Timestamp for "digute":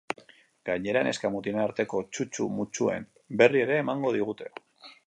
4.19-4.53